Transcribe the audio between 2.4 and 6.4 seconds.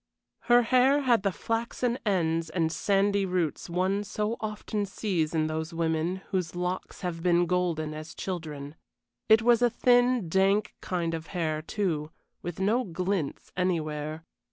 and sandy roots one so often sees in those women